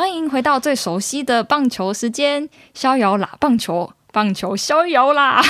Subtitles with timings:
[0.00, 5.42] 欢迎回到最熟悉的棒球时间，逍遥喇棒球，棒球逍遥啦！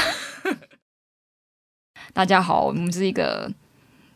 [2.13, 3.49] 大家好，我们是一个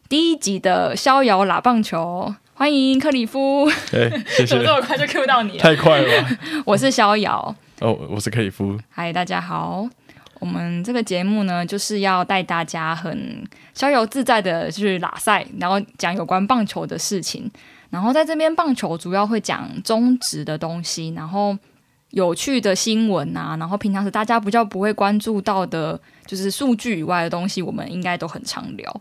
[0.09, 3.67] 第一集的逍遥喇棒球，欢迎克里夫。
[3.93, 4.47] 哎，谢谢。
[4.51, 5.57] 怎么这么快就 Q 到你？
[5.57, 6.27] 太快了！
[6.67, 7.55] 我是逍遥。
[7.79, 8.77] 哦，我是克里夫。
[8.91, 9.89] 嗨，大家好。
[10.41, 17.49] 我们这个节目呢，就是要带大家很逍遥自在的去喇赛，然后讲有关棒球的事情。
[17.95, 21.57] 然后在这边，棒球主要会讲中职的东西，然后
[22.11, 29.01] 有趣的新闻啊，然后平常是大家比较不会关注到的，就是数据以外的东西，我们应该都很常聊。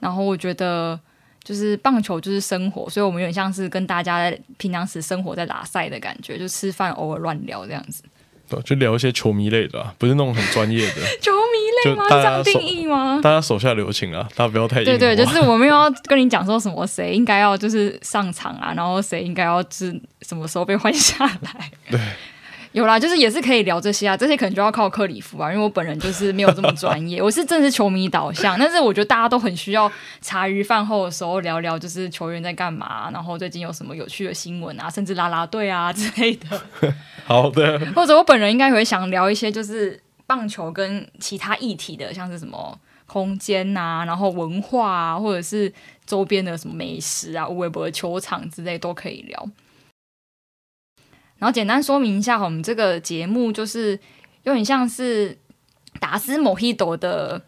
[0.00, 0.98] 然后我觉得，
[1.44, 8.02] 就是棒球就是生活，所以我们有点像是跟大家平常时生活在打赛的感觉，就吃饭偶尔乱聊这样子。
[8.62, 12.04] 就聊一些球迷类的，不是那种很专业的 球迷类吗？
[12.08, 13.20] 这样定义吗？
[13.22, 21.70] 大家手下留情啊，大家不要太对对，就是我们要跟你讲说什么，谁应该要就是上场啊，然后谁应该要是什么时候被换下来。
[21.90, 22.00] 对。
[22.72, 29.90] 有啦，就是也是可以聊这些啊，这些可能就要靠克里夫啊，因为我本人就是没有这么专业， 我是真的是球迷导向，但是我觉得大家都很需要
[30.20, 36.62] 茶余饭后的时候聊聊，就是球员在干嘛，然后最近有什么有趣的新闻啊，甚至啦啦队啊之类的。
[37.26, 37.78] 好的。
[37.94, 45.72] 或者我本人应该会想聊一些就是棒球跟其他议题的，像是什么空间啊，然后文化啊，或者是
[46.06, 49.48] 周边的什么美食啊、微博球场之类都可以聊。
[51.40, 53.98] 然后简单说明一下，我们这个节目就是
[54.44, 55.36] 有点像是
[55.98, 57.42] 达斯莫希朵的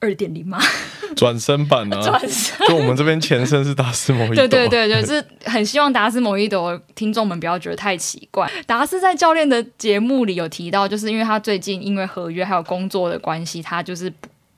[0.00, 0.58] 二点零嘛，
[1.14, 2.66] 转身版啊，转身。
[2.66, 8.50] 就我们这边前身是达斯莫希朵，对对对，就是很希望达斯莫希朵听众们不要觉得太奇怪。
[8.66, 14.10] 达斯在教练的节目里有提到，就是因为他最近因为合约还有工作的关系，他就是。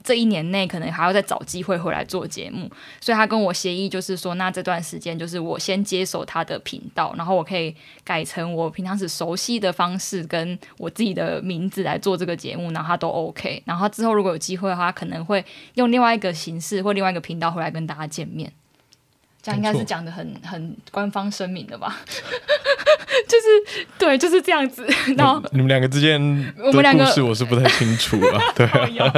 [0.05, 2.69] 这一年内可能还要再找机会回来做节目，
[3.01, 13.63] 所以他跟我协议就是说，那这段时间就是我先接手他的频道，然后我可以改成我平常时熟悉的方式，跟我自己的名字来做这个节目，然后他都 OK。
[13.65, 18.53] 然后之后如果有机会的话，可能会用另外一个形式或另外一个频道回来跟大家见面。
[19.45, 21.99] 这样应该是讲的很很官方声明的吧？
[23.27, 24.83] 就是对，就是这样子。
[25.15, 26.19] 然后你们两个之间
[26.57, 28.41] 我们两个故事我是不太清楚 啊。
[28.55, 28.65] 对
[28.97, 29.13] 啊，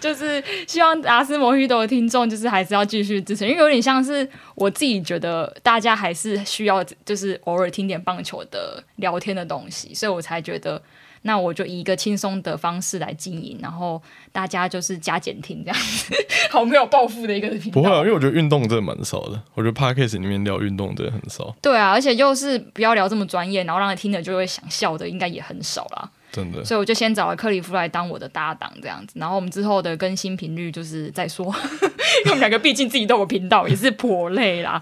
[0.00, 10.80] 就是希望阿斯莫希朵的听众就是还是要继续支持，因为有点像是我自己觉得大家还是需要就是偶尔听点棒球的聊天的东西，所以我才觉得。
[11.26, 14.00] 那我就以一个轻松的方式来经营，然后
[14.30, 16.14] 大家就是加减听这样子，
[16.50, 17.72] 好没有抱负的一个频道。
[17.72, 19.42] 不会啊，因为我觉得运动真的蛮少的。
[19.54, 21.54] 我觉得 Podcast 里面聊运动真的很少。
[21.60, 26.08] 对啊，而且又是不要聊这么专业，然后让人听了就会想笑的，应该也很少啦。
[26.30, 26.64] 真的。
[26.64, 31.44] 所以我就先找了克里夫来当我的搭档这样子，然后我们之后的更新频率就是再说，
[32.24, 34.80] 因为我们两个毕竟自己都有频道，也是颇累啦。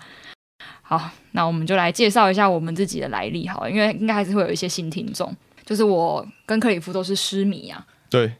[0.82, 5.34] 好，那我们就来介绍一下我们自己的来历好了，因为应该还是会有一些新听众。
[5.64, 8.32] 就是我跟克里夫都是狮迷啊，对。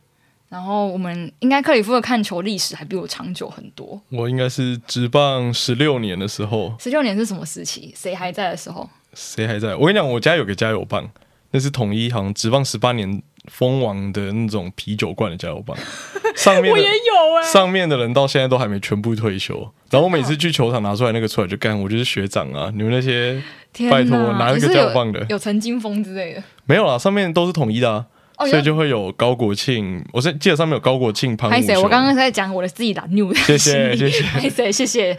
[0.50, 4.00] 然后我们应该克里夫的看球历史还比我长久很多。
[4.10, 6.72] 我应该是职棒十六年的时候。
[6.78, 7.92] 十六年是什么时期？
[7.96, 8.88] 谁还在的时候？
[9.14, 9.74] 谁还在？
[9.74, 11.10] 我跟你讲，我家有个加油棒，
[11.50, 15.76] 那是统一好像职棒十八年封王的那种啤酒罐的加油棒。
[16.36, 19.68] 上面我也有哎、欸，上面的人到现在都还没全部退休。
[19.90, 22.70] 然后我每次去球场拿出来那个出来就干，我就是学长啊！
[22.74, 23.42] 你们那些
[23.90, 26.42] 拜托拿那个加油棒的，有，有陈金锋之类的。
[26.66, 28.06] 没有啦，上面都是统一的啊，
[28.38, 30.04] 哦、所以就会有高国庆。
[30.12, 31.82] 我是记得上面有高国庆、潘武雄。
[31.82, 33.38] 我刚刚在讲我的自己打 new 的。
[33.44, 34.40] 谢谢 谢谢。
[34.40, 35.16] 谢谢谢谢。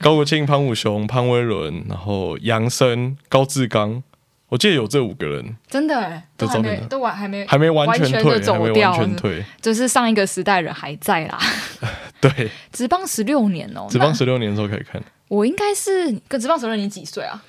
[0.00, 4.02] 高国庆、潘武雄、潘威伦，然后杨森、高志刚，
[4.48, 5.56] 我记得有这五个人。
[5.68, 9.44] 真的哎，都还没都完还没还没完全退，走掉，完全退。
[9.60, 11.38] 就是上一个时代人还在啦。
[12.20, 12.50] 对。
[12.72, 15.00] 职棒十六年哦，职棒十六年的时候可以看。
[15.28, 17.40] 我应该是跟职棒十六年几岁啊？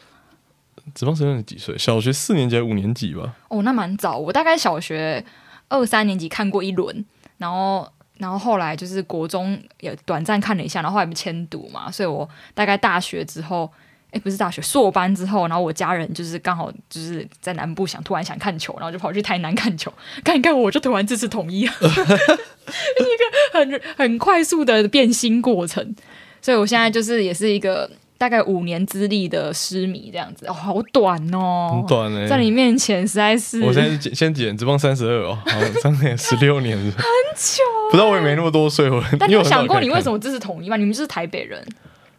[0.93, 1.77] 职棒十六年几岁？
[1.77, 3.35] 小学四年级还是五年级吧？
[3.49, 4.17] 哦，那蛮早。
[4.17, 5.23] 我大概小学
[5.69, 7.05] 二三年级看过一轮，
[7.37, 7.87] 然后，
[8.17, 13.71] 然后后来就是国中也短暂看了一下，然后后来不迁读嘛，所以我大概大学之后，
[14.11, 19.91] 哎，不是大学，硕班之后，然后我家人就是刚好就是在南部想突然想看球，然后就跑去台南看球，
[20.23, 25.95] 看一看我就突然支持统一了， 一个很很快速的变心过程。
[26.41, 27.89] 所以我现在就是也是一个。
[28.21, 33.59] 大概五年资历的失迷这样子哦，好短哦，很短哎、欸，在你面前实在是。
[33.63, 37.03] 我现在先减，只放三十二哦，好，三年十六年是，很
[37.35, 37.63] 久。
[37.89, 39.03] 不知道我也没那么多岁，我。
[39.17, 40.77] 但你有想过你为什么支持统一吗？
[40.77, 41.65] 你们就是台北人。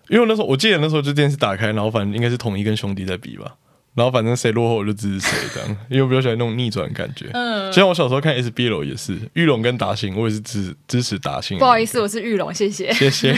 [0.08, 3.54] 因为那时候我记得那时候就电视打开，然后反正应该是统一跟兄弟在比吧。
[3.94, 7.28] 然后反正谁落后我就支持谁这样，因为我比较喜欢那种逆转感觉。
[7.34, 11.58] 嗯，就像我小时候看 SBL 也是，玉龙跟达兴，我也是支支持达兴。
[11.58, 12.90] 不好意思，我是玉龙，谢谢。
[12.92, 13.32] 谢谢。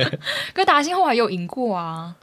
[0.52, 2.14] 可达兴后来有赢过啊。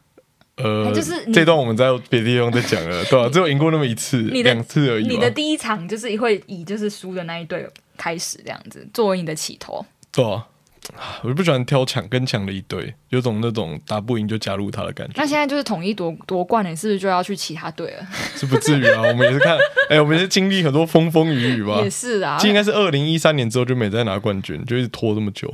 [0.58, 3.30] 呃，就是这段我们在别的地方再讲了， 对吧、啊？
[3.34, 5.08] 只有赢过那么一次，两次而已。
[5.08, 7.68] 你的第一场就是会以就是输的那一队
[7.98, 10.46] 开始这样子作为你的起头，对啊。
[11.24, 15.14] 我就不喜欢挑强跟强的一队，有种那种打不赢就加入他的感觉。
[15.16, 18.08] 那现在就是统一夺夺冠，你是不是就要去其他队了？
[18.36, 19.56] 是不至于啊，我们也是看，
[19.90, 21.80] 哎、欸，我们也是经历很多风风雨雨吧。
[21.84, 25.54] 也是啊，这应该是二零一三年之后就没再拿冠军，就一直拖这么久。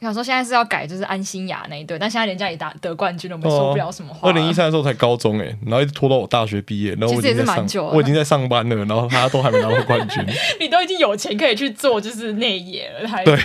[0.00, 4.28] 想说现在是要改，就是安心雅那一队，但现在人家也打得冠军了，我们说不了什么话。
[4.28, 10.24] 二零一三的时候才高中哎、欸，然后一直拖到我大学毕业，然后我已经在上，我已经在上班了，然后他都还没拿到冠军。
[10.60, 13.36] 你都已经有钱可以去做就是内野了，还对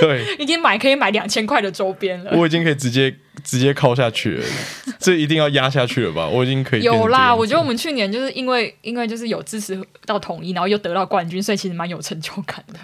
[0.00, 2.32] 对，已经买可以买两千块的周边了。
[2.34, 3.14] 我已经可以直接
[3.44, 4.44] 直接靠下去了，
[4.98, 6.26] 这一定要压下去了吧？
[6.26, 7.34] 我已经可以有啦。
[7.34, 12.78] 我觉得我们去年就是因为因为就是有支持到统一，然后又得到冠军，所以其实蛮有成就感的。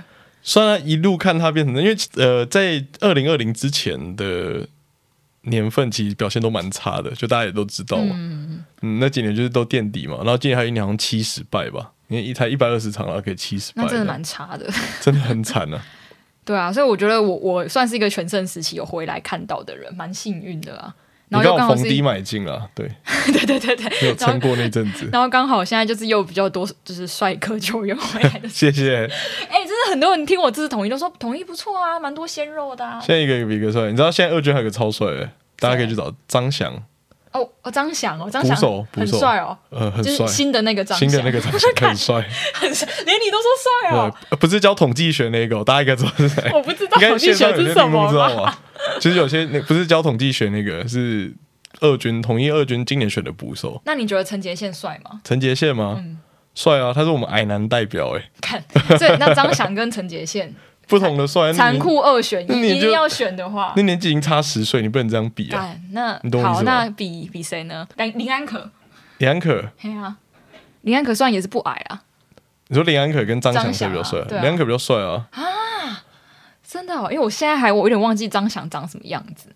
[0.47, 4.69] 虽然一路看他变成，因为呃，在二零二零之前的
[5.41, 8.15] 年份，其实表现都蛮差的，就大家也都知道嘛。
[8.19, 10.19] 嗯，嗯，那几年就是都垫底嘛。
[10.19, 14.71] 然后今年还有一年好像七十败吧，因为一台一百二十场然后可以七十败，那真的蛮差的，
[15.01, 15.83] 真的很惨啊。
[16.45, 20.95] 对啊，所以我觉得我我算是一个全盛时期有回来看到的人，蛮幸运的啊。
[21.29, 22.89] 然后又刚好逢低买进了，对，
[23.27, 25.09] 对对对对，有撑过那阵子。
[25.11, 28.49] 然后刚好现在就是又比较多，就是帅哥球员回来的。
[28.51, 29.07] 谢谢。
[29.49, 33.01] 哎、欸，真的很多人听我这次统一都说统一不错啊，蛮多鲜肉的、啊。
[33.01, 36.83] 现在一个比一个帅，你知道现在二军还有个超帅的，大家可以去找张翔。
[37.35, 38.57] 哦，张翔哦，张翔
[38.93, 40.27] 很帅哦，呃，很帅。
[40.27, 44.15] 新的那个张翔，新的那个张翔 很帅，很帅，连你都说帅哦。
[44.39, 46.51] 不是教统计学那个，大家应该知道是谁。
[46.55, 48.57] 我不知道统计学是什么，知道吗？
[49.01, 51.35] 其实有些那不是教统计学那个是。
[51.81, 55.21] 二军统一二军今年选的捕手，那你觉得陈杰宪帅吗？
[55.25, 56.01] 陈杰宪吗？
[56.55, 58.31] 帅、嗯、啊，他是我们矮男代表哎、欸。
[58.41, 58.65] 看，
[58.97, 60.55] 所以那张翔跟陈杰宪
[60.87, 65.75] 不同的帅，残酷二选一，一定要选的话，那年纪已经差十岁，你不能这样比啊。
[65.93, 67.87] 那好，那比比谁呢？
[67.97, 68.71] 林林安可，
[69.19, 69.71] 林安可，
[70.83, 72.03] 林安可算也是不矮啊。
[72.69, 74.21] 你说林安可跟张翔谁比较帅？
[74.23, 75.27] 林、安可比较帅啊。
[75.33, 76.03] 啊，
[76.67, 79.49] 真的哦，因为我现在还我有点忘记张翔长什么样子。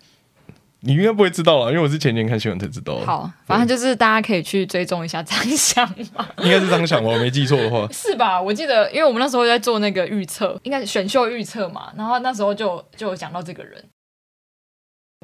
[0.81, 2.99] 你应该不会知道了，因为我是前年看新闻才知道。
[2.99, 5.85] 好，反正就是大家可以去追踪一下张翔
[6.15, 6.25] 嘛。
[6.37, 7.85] 应该是张翔吧，我没记错的话。
[7.91, 8.41] 是吧？
[8.41, 11.91] 我记得，因为我们那时候在做那个预测，应该是选秀预测嘛。
[11.97, 13.83] 然后那时候就就有讲到这个人。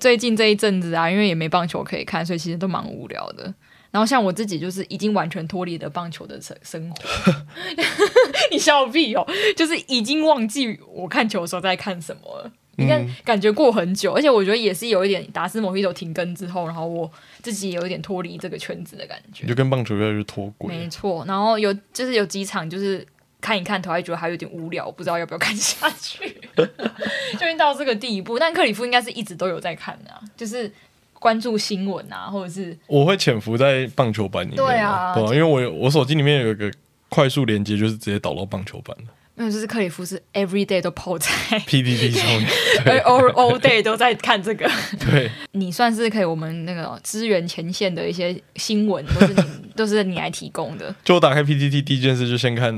[0.02, 3.54] 最近这一阵子啊，因为也没棒球可以看，所以其实都蛮无聊的。
[3.92, 6.98] 然后像我自己，就是已经完全脱离了棒球的生生活。
[8.52, 9.26] 你笑屁哦，
[9.56, 12.52] 就是已经忘记我看球的时候在看什么了。
[12.78, 17.10] 你看，感觉过很久，而且我觉得也是有一点达斯莫希多停更之后，然后我
[17.42, 20.76] 自己也有一点脱离这个圈子的感觉，就跟棒球越来越脱轨。
[20.76, 23.06] 没错，然后有就是有几场就是
[23.40, 28.38] 看一看头，还觉得还有点无聊，不知道要不要看下去， 就已经到这个地步。
[28.38, 30.72] 但克里夫应该是一直都有在看的啊，就是
[31.14, 36.72] 关注新闻啊，或者是我会潜伏在棒球版里面，对啊，对啊，因为我我手机里面有一个
[37.08, 39.14] 快速连接，就是直接导到棒球版的。
[39.36, 41.30] 没有，就是克里夫是 every day 都 po 在
[41.68, 42.50] PPT 上面，
[43.04, 44.70] all all day 都在看这个。
[45.00, 49.44] 对，你算是可以，我们那个支援前线的一些新闻都是你
[49.76, 50.96] 都是你来提供的。
[51.04, 52.74] 就我打开 PPT 第一件事就先看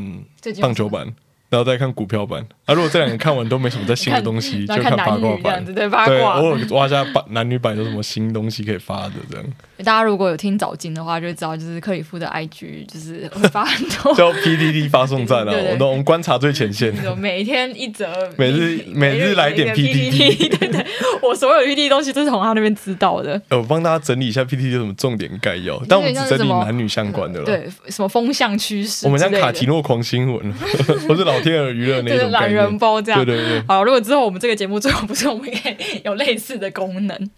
[0.59, 1.13] 棒球版。
[1.49, 5.63] 然后再看股票版啊，如果这两个看完都没什么在新的东西， 就看八卦版。
[5.63, 6.39] 对，八卦。
[6.39, 9.45] 偶尔挖一下男女版有什么新东西可以发的这样。
[9.77, 14.13] 大家如果有听早金的话，就知道就是克里夫的 IG 就是会发很多。
[14.18, 16.94] 叫 PDD 发送站啊，我都我们观察最前线。
[17.18, 20.49] 每天一则，每日每日来点 PTT。
[20.57, 20.85] 对对，
[21.21, 23.42] 我所有 PTT 东西都是从他那边知道的。
[23.51, 27.45] 我帮大家整理一下 PDD 有什么重点概要，但我们只整理男女相关的了。
[27.45, 29.06] 对，什么风向趋势？
[29.06, 30.51] 我们像卡提诺狂新闻，
[31.07, 31.36] 不是老。
[31.41, 33.63] 天鹅娱乐那种懒人包这样，对对对。
[33.67, 37.29] 好，如果之后我们这个节目最后不是我们可以有类似的功能。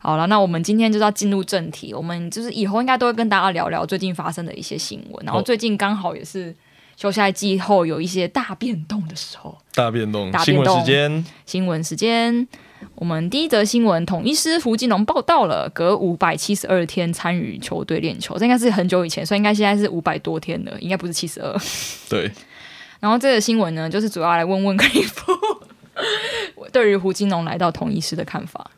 [0.00, 1.92] 好了，那我们今天就是要进入正题。
[1.92, 5.26] 我们就是以后应该都会跟大家聊聊最近发生的一些新闻。
[5.26, 6.54] 然后最近刚好也是
[6.96, 9.58] 休赛季后有一些大变动的时候。
[9.74, 10.64] 大变动，大变动。
[10.64, 12.48] 新闻时间，新闻时间。
[12.94, 21.52] 我们第一则新闻，统一师胡金龙报道了，隔五百七十二天参与球队练球，这应该是很久以前，所以应该现在是五百多天了，应该不是七十二。
[22.08, 22.30] 对。
[23.00, 25.32] 然后这个新闻呢，就是主要来问问克里夫
[26.72, 28.70] 对于胡金龙来到同一师的看法。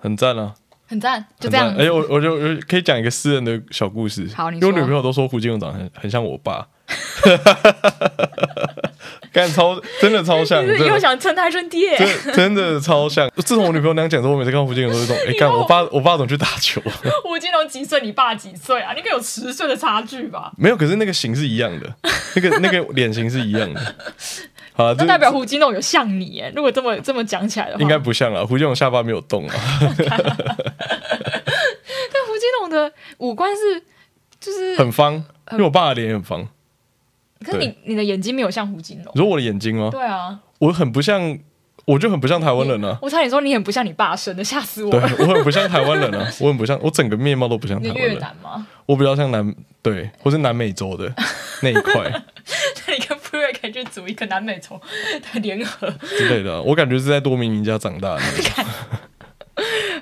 [0.00, 0.54] 很赞啊，
[0.86, 1.74] 很赞，就这样。
[1.76, 4.28] 哎，我我就我可以讲一个私人的小故事。
[4.34, 6.68] 好，你因为我女朋友都说胡金龙长得很很像我爸。
[9.36, 13.30] 干超真的超像，你又想称他声爹，真真的超像。
[13.36, 16.80] 自从我女朋友那样讲之后，我每次看到胡金龙都是这种， 哎干，我爸 我爸怎么去打球？
[17.22, 18.00] 胡金龙几岁？
[18.00, 18.94] 你爸几岁啊？
[18.94, 20.50] 应该有十岁的差距吧？
[20.56, 21.94] 没有，可是那个型是一样的，
[22.34, 23.94] 那个那个脸型是一样的。
[24.72, 26.50] 好，那代表胡金龙有像你哎？
[26.56, 28.46] 如果这么这么讲起来的话，应该不像了。
[28.46, 29.54] 胡金龙下巴没有动啊。
[29.78, 29.98] 但
[32.26, 33.82] 胡金龙的五官是
[34.40, 35.12] 就是很方，
[35.52, 36.48] 因为我爸的脸很方。
[37.46, 39.88] 可是你你的眼睛没有像胡金龙，你说我的眼睛吗？
[39.92, 41.38] 对啊，我很不像，
[41.84, 42.98] 我就很不像台湾人啊。
[43.00, 44.90] 我差点说你很不像你爸生的，吓死我。
[44.90, 48.14] 对，我很不像台湾人啊， 我很不像，我整个面貌都不像台湾人。
[48.14, 48.66] 越南吗？
[48.86, 51.12] 我比较像南对，或是南美洲的
[51.62, 52.10] 那一块。
[52.86, 54.80] 那你跟布瑞可以去组一个南美洲
[55.32, 56.60] 的联合之类的、啊。
[56.60, 58.22] 我感觉是在多明尼加长大的。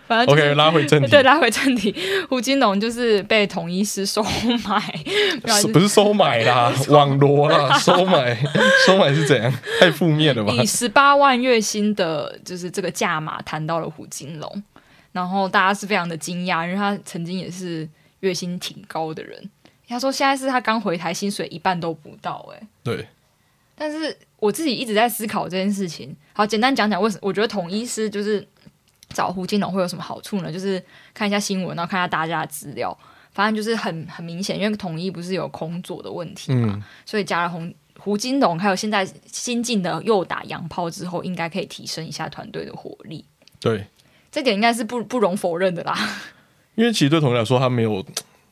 [0.06, 1.08] 反正、就是、OK，拉回正题。
[1.08, 1.94] 对，拉回正题。
[2.28, 4.22] 胡金龙就是被统一师收
[4.66, 5.04] 买，
[5.72, 8.36] 不是收买啦， 网罗啦，收买，
[8.86, 9.52] 收买是怎样？
[9.80, 10.52] 太负面了吧？
[10.52, 14.62] 以十八万月薪的，就是这个价码谈到了胡金龙，
[15.12, 17.88] 然后大家是非常的惊讶，因为他曾经也是
[18.20, 19.50] 月薪挺高的人。
[19.88, 23.08] 他说现在是他刚回台，薪水一半都不到、欸，哎，对。
[23.74, 26.14] 但是我自己一直在思考这件事情。
[26.34, 27.20] 好，简单讲讲为什么？
[27.22, 28.46] 我觉得统一师就是。
[29.14, 30.52] 找胡金龙会有什么好处呢？
[30.52, 30.82] 就是
[31.14, 32.94] 看一下新闻，然后看一下大家的资料，
[33.32, 43.24] 反正就是很很明显，因为统一不是有空佐的问题嘛，嗯、所以加了红胡金龙，还有现在新进的右打洋炮之后，应该可以提升一下团队的火力。
[43.60, 43.86] 对，
[44.30, 45.96] 这点应该是不不容否认的啦。
[46.74, 48.04] 因为其实对统一来说，他没有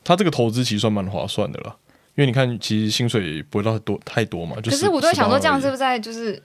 [0.04, 1.76] 他这个投资其实算蛮划算的啦。
[2.14, 4.57] 因为你看，其实薪水不会到多太多嘛。
[4.57, 6.42] 就是、可是我都在想说，这样是不是在就是？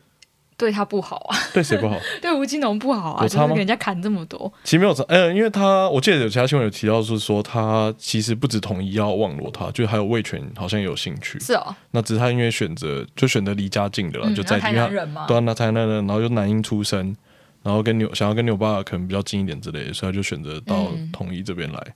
[0.58, 1.96] 对他不好啊， 对谁不好？
[2.20, 4.52] 对吴金龙不好啊，就是给人家砍这么多。
[4.64, 11.40] 其实没有差，呃，因为他我记得有其他新闻有提到，是说他其实不止统一要网罗他，就还有魏全好像也有兴趣。
[11.40, 17.16] 是哦，那只是他因为选择就选择离家近的了，嗯、就在台南人嘛，对啊，那台南人，然后又南英出生，
[17.62, 21.78] 然后跟牛想要跟牛爸可能比较近一点之类的，所以他就选择到统一这边来。
[21.78, 21.94] 嗯、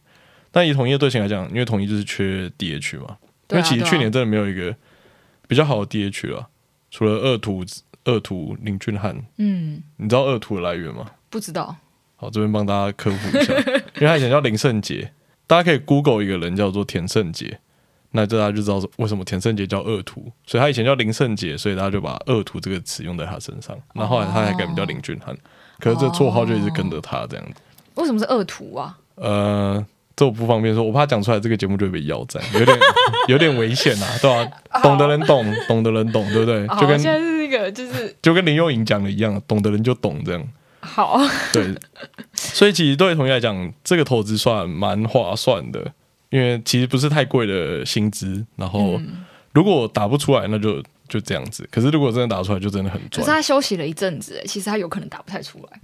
[0.51, 3.17] 但以统一的队形来讲，因为统一就是缺 DH 嘛，
[3.49, 4.75] 因为其实去年真的没有一个
[5.47, 6.47] 比较好的 DH 了，
[6.91, 7.65] 除了二土。
[8.05, 11.05] 二土林俊汉，嗯，你知道恶徒的来源吗？
[11.29, 11.75] 不知道。
[12.15, 13.53] 好，这边帮大家科普一下，
[13.99, 15.11] 因为他以前叫林圣杰，
[15.47, 17.59] 大家可以 Google 一个人叫做田圣杰，
[18.11, 25.37] 那这大家就知道为什么田圣杰叫恶徒，所以他以前叫林圣杰，所以大家就把恶徒这个词用在他身上，那后后来他还改名叫林俊汉，哦、
[25.79, 27.61] 可是这绰号就一直跟着他这样子。
[27.95, 28.97] 为什么是恶徒啊？
[29.15, 29.85] 呃。
[30.13, 32.77] 这我不方便说，我怕讲出来这个节目就会被腰斩，有点
[33.29, 34.81] 有点危险呐、啊，对吧、啊？
[34.83, 36.67] 懂的人懂，懂的人懂，对不对？
[36.79, 36.99] 就跟
[37.71, 40.47] 就是就跟林佑颖讲的一样，懂的人就懂这样。
[40.81, 41.19] 好，
[41.53, 41.75] 对，
[42.33, 45.93] 所以其实对同学来讲，这个投资算蛮划算的，
[46.29, 48.43] 因为其实不是太贵的薪资。
[48.55, 48.99] 然后
[49.53, 51.67] 如果打不出来，那就就这样子。
[51.71, 53.23] 可是如果真的打出来，就真的很赚。
[53.23, 55.79] 可是他休息了一阵子，哎，其实他有可能打不太出来。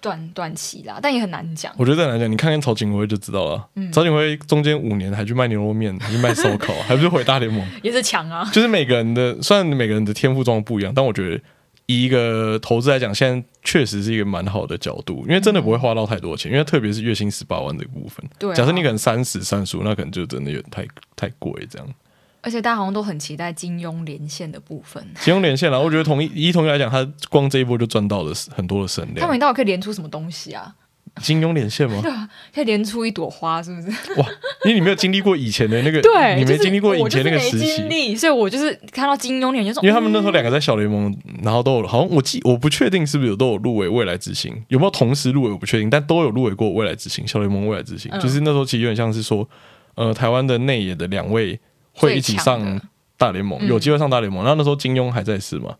[0.00, 1.72] 短短期啦，但也很难讲。
[1.76, 3.68] 我觉得很难讲，你看看曹景辉就知道了。
[3.76, 7.66] 嗯，曹景辉中间五年还去卖牛肉面，还去卖烧烤， 还不是回大联盟？
[7.82, 8.48] 也是强啊。
[8.52, 11.40] 就是每个人的，虽然每个人的天赋状况不一样，但我觉得
[11.86, 18.24] 以一个投资来讲，现在确实是一个蛮好的角度，因为真的不会花到太多钱，因为特别是月薪十八万这个部分。
[18.38, 21.88] 对啊，假设你可能三十、三十五，那可能就真的有点太太贵这样。
[22.42, 25.04] 而且大家好像都很期待金庸连线的部分。
[25.20, 29.20] 金庸连线啦，我觉得同一以统一来讲，他光这一波就赚到了很多的声量。
[29.20, 30.74] 他们到底可以连出什么东西啊？
[31.20, 31.98] 金庸连线吗？
[32.00, 33.88] 对啊，可以连出一朵花，是不是？
[34.14, 34.26] 哇，
[34.64, 49.46] 因为你没有经历过以前的那个， 对，你没经历过以前那个时期，所以我就是看到金庸连线，因为他们那时候两个在小联盟，然后都有，好像我记，我不确定是不是有都有入围未来之星，有没有同时入围我不确定，但都有入围过未来之星，小联盟未来之星，就是那时候其实有点像是说，
[49.96, 51.58] 呃，台湾的内野的两位
[51.92, 52.80] 会一起上。
[53.20, 55.76] 大联盟有机会上大联盟，然后、嗯、那时候金庸还在世嘛，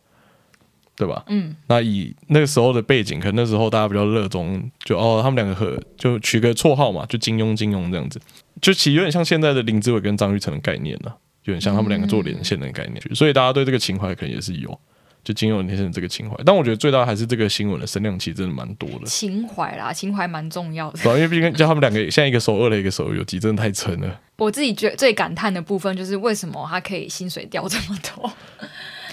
[0.94, 1.24] 对吧？
[1.28, 8.20] 嗯，那以那个时候的背景，可能那时候大家比较热衷，就哦，他们两个合就取个绰号嘛，就金庸金庸这样子，
[8.60, 14.78] 就其实有点像现在的林志伟跟张玉成的概念啊，有点像他们两个做连线的概念，嗯、所以大家对这个情怀可能也是有，
[15.22, 16.36] 就金庸连线这个情怀。
[16.44, 24.20] 但我觉得最大还是这个新闻的声量其实真的蛮多的，情怀啦，情怀蛮重要的，对，因为毕竟叫他们两个现在一个手二了，一个手有机，真的太沉了。
[24.36, 28.32] 我自己觉得最感叹的部分就是为什么他可以薪水掉这么多？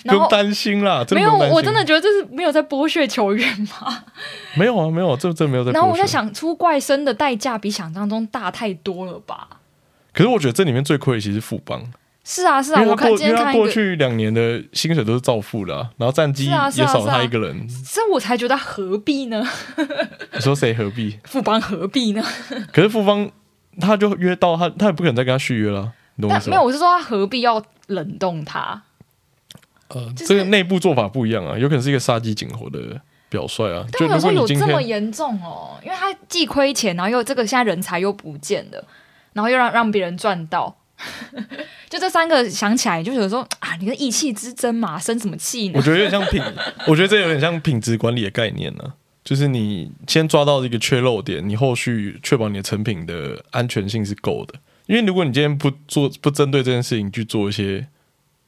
[0.03, 4.05] 不用担心啦，没有，我真的觉得这是没有在剥削球员吗？
[4.55, 5.71] 没有啊，没有，这这没有在。
[5.73, 9.49] 然后我在想，出怪声的代价比想象中大太多了吧？
[10.13, 11.83] 可是我觉得这里面最亏的其实是富邦。
[12.29, 19.41] 是啊，是啊，我看今天看过去两年的薪水都是照付的，然后战绩也少他一个人，所以我才觉得何必呢？
[20.33, 21.17] 你说谁何必？
[21.23, 22.21] 富邦何必呢？
[22.73, 23.31] 可是富邦。
[23.79, 25.93] 他就约到他，他也不可能再跟他续约了。
[26.19, 26.55] 懂我意思吗？
[26.55, 28.81] 没有，我是说他何必要冷冻他？
[29.89, 33.85] 呃，就是、这个内部做法不一样啊，有可能是一个杀鸡儆猴的表率啊。
[33.91, 35.77] 但我说有这么严重哦？
[35.83, 38.83] 因为他既亏钱，然后又这个现在人才又不见了，
[39.33, 40.75] 然后又让让别人赚到，
[41.89, 45.73] 就这三个想起来，就觉得说啊，你的意气之争嘛，生什么气呢？
[45.75, 46.41] 我觉得有点像品，
[46.87, 48.93] 我觉得这有点像品质管理的概念呢、啊。
[49.23, 54.53] 就是你先抓到一个缺漏点，你后续确保你的成品的安全性是够的。
[54.85, 57.85] 因为如果你今天不做不针对这件事情去做一些，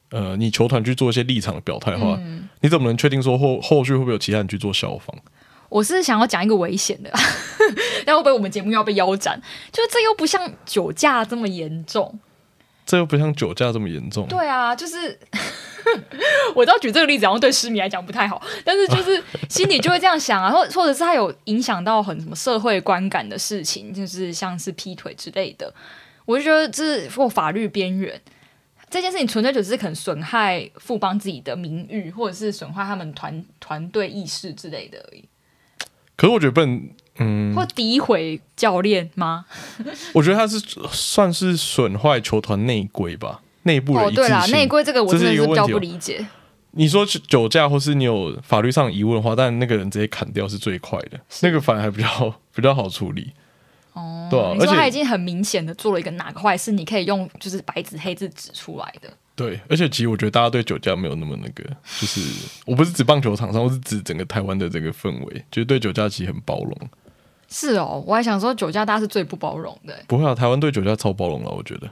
[0.08, 5.18] 呃，你球团去做一些立场的表态的话，嗯、你怎么能确定说后后续会不会有其他人去做效仿？
[5.68, 7.12] 我是想要讲一个危险的，
[8.06, 9.38] 但会不会我们节目要被腰斩？
[9.70, 12.18] 就是这又不像酒驾这么严重，
[12.90, 14.26] 这又不像酒驾这么严重。
[14.26, 15.16] 对啊，就是
[16.56, 25.72] 我知道举这个例子然后对狮迷来讲不太好，但是就是 心里就会这样想啊，或或者是他有影响到很什么社会观感的事情，就是像是劈腿之类的，
[26.24, 28.20] 我就觉得这是或法律边缘。
[28.90, 35.24] 这件事情纯粹只是可能损害富邦自己的名誉，或者是损害他们团团队意识之类的而已。
[36.20, 39.46] 可是我觉得不能，嗯，会诋毁教练吗？
[40.12, 40.60] 我觉得他是
[40.90, 43.96] 算是损坏球团内规吧，内部。
[43.96, 46.26] 哦，对啦，内规这个我真的是比较不理解。
[46.72, 53.32] 你说酒驾或是你有法律上疑问的话，但那个人直接砍掉是最快的，那个反而还比较 比较好处理。
[53.94, 59.08] 哦，对啊，你说他已经很明显的做了一个哪个坏事，你可以用就是白纸黑字指出来的。
[59.36, 61.64] 对，而且其实我觉得大家对酒驾没有那么那个，
[61.98, 62.20] 就是
[62.66, 66.76] 我不是指棒球场上，我是指整个台湾的这个氛围，就是对酒驾其实很包容。
[67.48, 69.98] 是哦，我还想说酒驾大家是最不包容的。
[70.06, 71.90] 不会啊，台湾对酒驾超包容了，我觉得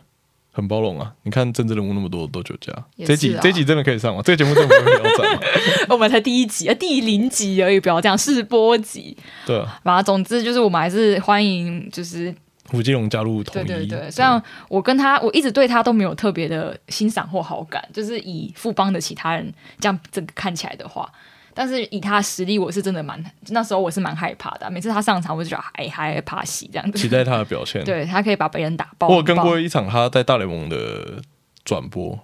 [0.53, 1.15] 很包容啊。
[1.23, 2.71] 你看政治人物那么多都酒驾，
[3.07, 4.21] 这集这集真的可以上吗？
[4.23, 5.41] 这个节目真的不会聊吗？
[5.89, 9.17] 我们才第一集啊，第零集而已，不要这样试播集。
[9.47, 12.35] 对啊，反正总之就是我们还是欢迎，就是。
[12.71, 21.11] 胡金龙加入统一，对对对，虽然我跟他，我一直对他都没有特别的欣赏或好感，就是以富邦的其他人这样这个看起来的话，
[21.55, 24.71] 但是以他实力，我是真的蛮那时候我是蛮害怕的。
[24.71, 26.99] 每次他上场，我就觉得哎，还怕戏这样子。
[26.99, 29.09] 期待他的表现，对他可以把别人打爆。
[29.09, 31.23] 我有跟过一场他在大联盟的
[31.65, 32.19] 转播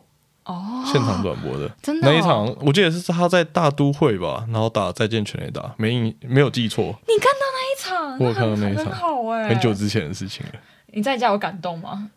[0.45, 6.85] 哦，现场转播的，真的、哦、那一场，我记得是他在大都会吧，然后打再见全垒打，没没有记错。
[6.85, 8.19] 你看到那一场？
[8.19, 10.53] 我看到那一场，很好哎、欸，很久之前的事情了。
[10.87, 12.11] 你在家有感动吗？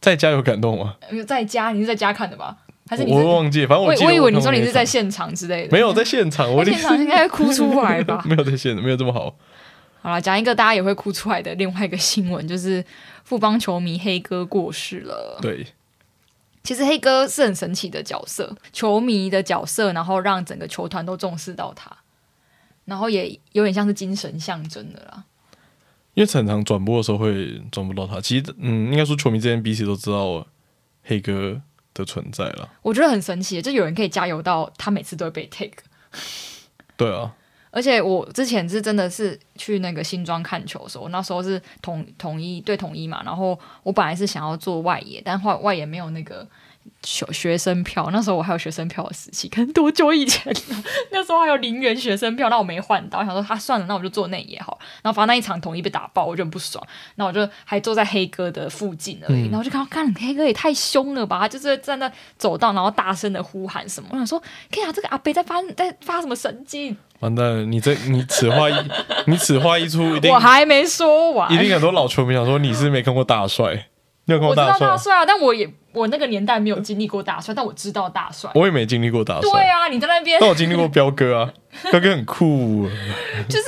[0.00, 0.96] 在家有感动吗？
[1.26, 2.56] 在家，你是在家看的吧？
[2.88, 3.64] 还是，是我忘记？
[3.64, 5.72] 反正我我，我以为你说你是在现场之类的。
[5.72, 8.22] 没有在现场，我在现场应该会哭出来吧？
[8.26, 9.36] 没有在现场，没有这么好。
[10.00, 12.84] 好了，讲一个大家也会哭出来的另外一个新闻，就是
[13.22, 15.38] 富邦球迷黑哥过世了。
[15.40, 15.64] 对，
[16.64, 21.88] 其实黑哥是很神奇的角色，球迷的角色，然后让整个球团都重视到他，
[22.84, 25.24] 然后也有点像是精神象征的啦。
[26.14, 30.46] 因为常常转播的时候会转不到他，其实嗯，应该说球迷之间彼此都知道
[31.04, 31.60] 黑哥
[31.94, 32.68] 的存在了。
[32.82, 35.82] 我觉得很神奇，就有人可以加油到他每次都会被 take。
[36.96, 37.34] 对啊，
[37.70, 46.46] 而且我之前是真的是去那个新庄看球的时候，那时候是统统一对统一嘛，然后我本来是想要做外野，但后来外野没有那个。
[47.02, 50.84] 学学生票，那时候我还有学生票的时期，可能多久以前了？
[51.10, 54.78] 那时候还有零元学生票，那我没换到，我想说他、啊、算了，那我就坐内野好。
[55.02, 56.84] 然后反正那一场统一被打爆，我就很不爽。
[57.16, 61.40] 那我就还坐在黑哥的附近而已，嗯、然后就看到，看黑哥也太凶了吧？
[61.40, 64.08] 他就是在那走道，然后大声的呼喊什么。
[64.12, 64.40] 我想说，
[64.70, 66.96] 看呀，这个阿贝在发在发什么神经？
[67.20, 68.74] 完蛋，你这你此话一
[69.26, 73.86] 你此话一出，一定我还没说完，一定很多老球迷想说你是没看过大帅。
[74.24, 74.72] 你有看过大帅？
[74.72, 78.50] 我知道大帅啊，但我也我那个年代没有经历过大帅，但我知道大帅。
[78.54, 79.50] 我也没经历过大帅。
[79.50, 80.38] 对啊，你在那边。
[80.40, 81.52] 但我经历过彪哥啊，
[81.90, 82.88] 彪哥很酷。
[83.48, 83.64] 就是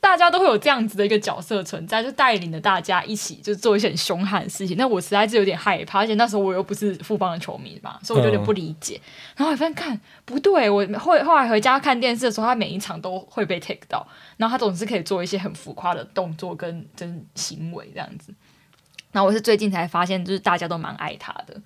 [0.00, 4.76] 大家都会有这样子的一个角色存在，就带领着大家一起就做一些很凶悍的事情。
[4.76, 9.00] 那我实在是有点害怕，而且那时候我又不是富邦的球迷嘛，所以我就有点不理解。
[9.02, 14.06] 嗯、然后我发现看不对，我后后来回家看电视的时候，他每一场都会被 take 到，
[14.36, 18.32] 然后他总是可以做一些很浮夸的动作跟真行为这样子。
[19.10, 21.58] 然后我是最近才发现，就是大家都蛮爱他的，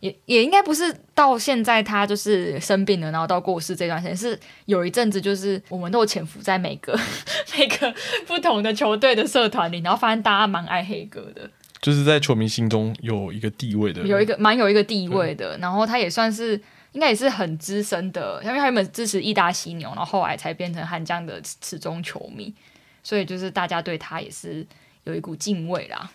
[0.00, 6.96] 也也应该不是到现在他就是生病了，然后到过世这段时间，是有一阵子就是我们都有潜伏在每个
[7.56, 7.92] 每个
[8.28, 15.56] 不同的球队的社团里，然后发现大家蛮爱黑哥的，就是在球迷心中有一个地位的，有一个蛮有一个地位的。
[15.56, 16.60] 然后他也算是
[16.92, 22.52] 应该也是很资深的，因为他原本支持意大犀牛，然后后来才变成悍将的池中球迷，
[23.02, 24.66] 所以就是大家对他也是。
[25.06, 26.10] 有一股敬畏啦。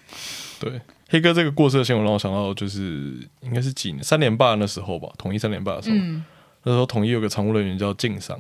[0.62, 6.24] 对，黑哥这个过世的新闻让我想到，就是应该是几年三连霸的时候吧，统一三连霸的时候，嗯、
[6.63, 8.39] 那时候统一有个常务人员叫敬赏，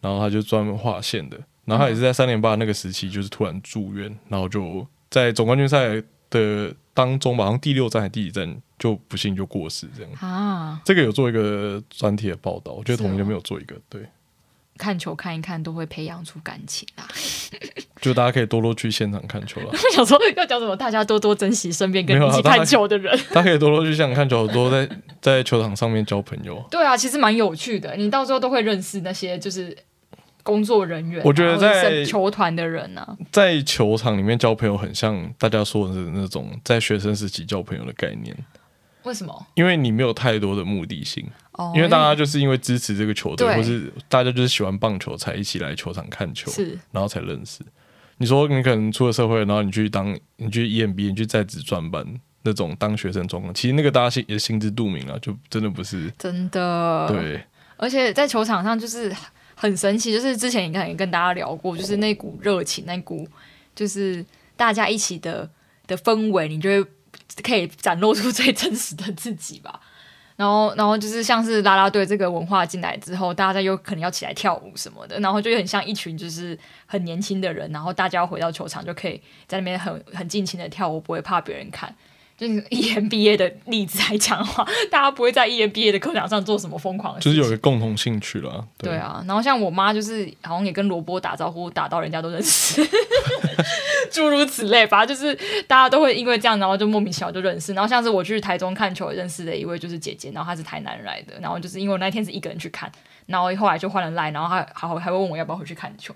[0.00, 10.12] 然后他就专门画线的，然后他也是在三连霸那个时期，就是突然住院，然后就在总冠军赛的当中吧，好像第六站还是第几站，就不幸就过世这样。
[10.20, 14.02] 啊，这个有做一个专题的报道，我觉得统一就没有做一个对。
[14.78, 17.04] 看球看一看都会培养出感情啦，
[18.00, 19.70] 就大家可以多多去现场看球了。
[19.92, 20.76] 想说要讲什么？
[20.76, 23.18] 大家多多珍惜身边跟你一起看球的人。
[23.30, 24.88] 大家可以多多去现场看球，多在
[25.20, 26.64] 在球场上面交朋友。
[26.70, 27.96] 对啊，其实蛮有趣的。
[27.96, 29.76] 你到时候都会认识那些就是
[30.42, 38.36] 工作人员、啊，我觉得在球团的人呢、啊，在球场里面交朋友很像大家说的那种在学生时期交朋友的概念。
[39.04, 39.46] 为什么？
[39.54, 47.60] 因为你没有太多的目的性，哦、因为大家就是因为支持这个球队，或是大家就是喜欢棒球才一起来球场看球，是，然后才认识。
[48.18, 52.04] 你说你可能出了社会，然后你去当你去 EMBA，你去在职专班
[52.42, 57.08] 那种当学生状况，其实那个大家心也心知肚明了，就真的不是真的。
[57.08, 57.42] 对，
[57.76, 59.14] 而且在球场上就是
[59.54, 63.26] 很神奇，就是之前你看也跟大家聊过，就是那股热情，那股
[63.74, 64.24] 就是
[64.56, 65.48] 大家一起的
[65.86, 66.90] 的氛围，你就会。
[67.42, 69.80] 可以展露出最真实的自己吧，
[70.38, 81.92] 然后，然后就是像是啦啦队这个文化进来之后，大家又可能要起来跳舞什么的，然后就很像一群就是很年轻的人，然后大家回到球场就可以在那边很很尽情的跳舞，不会怕别人看。
[82.38, 88.64] 就是 EMBA 的例子来讲的话，大家不会在 EMBA 的课堂上做什么疯狂的事情，就是有一个共同兴趣了。
[88.78, 92.80] 对，对啊，然后像我妈就是好像也跟萝卜打招呼，打到人家都认识，
[94.12, 95.34] 诸如此类，反正就是
[95.66, 97.74] 大家都会因为这样，然后就莫名其妙就认识。
[97.74, 102.88] 然后像是我去台中看球认识的一位就是姐姐，然后她是台南来的，然后就是因为我那天是一个人去看，
[103.26, 106.14] 然后后来就换了赖，然后还还还会问我要不要回去看球，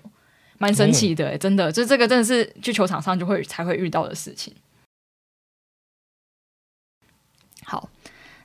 [0.57, 4.55] 蛮神奇的，真的，就这个真的是去球场上就会才会遇到的事情。
[7.65, 7.89] 好，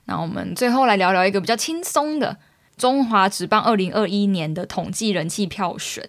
[0.09, 2.35] 那我们最后来聊聊一个比较轻松的
[2.75, 6.03] 中华职棒二零二一年的统计人气票选，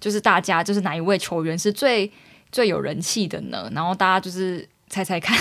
[0.00, 2.10] 就是大家就是哪一位球员是最
[2.50, 3.70] 最有人气的呢？
[3.72, 5.38] 然后大家就是猜猜看。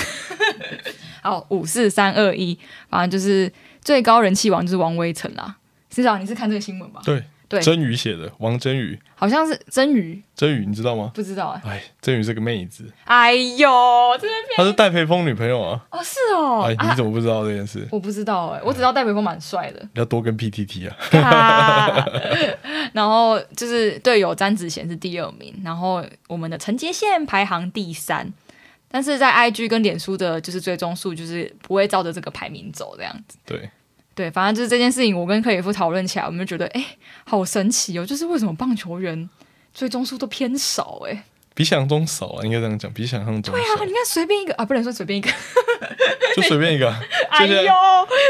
[1.23, 2.55] 好，五四三二一，
[2.87, 5.57] 反正就是最高人气王就是王威成啦。
[5.89, 7.01] 司长，你是看这个新闻吧？
[7.03, 7.23] 对。
[7.53, 11.11] 对，真宇写的，王真宇，好像是真宇，真宇你知道吗？
[11.13, 11.69] 不知道哎、欸。
[11.77, 12.91] 哎，真宇是个妹子。
[13.05, 13.69] 哎呦，
[14.19, 15.85] 这边他是戴培峰女朋友啊。
[15.91, 16.63] 哦，是哦。
[16.63, 17.79] 哎，你怎么不知道这件事？
[17.81, 19.87] 啊、我不知道哎，我只知道戴培峰蛮帅的。
[19.93, 20.95] 要多跟 PTT 啊。
[21.19, 22.05] 啊
[22.93, 28.31] 然后就是队友詹子贤是第二名，然后我们的陈杰宪排行第三，
[28.89, 33.37] 但是在 IG 跟脸书的就是追踪数就是不会照着这个排名走这样子。
[33.45, 33.69] 对。
[34.15, 36.85] 对，反正就是这件事情，我跟克里夫讨论起来，我们就觉得，哎，
[37.25, 38.05] 好神奇哦！
[38.05, 39.27] 就是为什么棒球员
[39.73, 41.01] 追踪数都偏少？
[41.07, 41.23] 哎，
[41.55, 43.51] 比想象中少啊，应该这样讲，比想象中少。
[43.51, 45.31] 对啊，你看随便一个啊，不能说随便一个，
[46.37, 46.93] 就随便一个。
[47.29, 47.73] 哎呦，